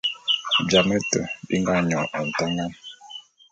Jame 0.69 0.97
te 1.09 1.19
bi 1.47 1.55
nga 1.61 1.73
nyon 1.87 2.05
ntangan. 2.29 2.71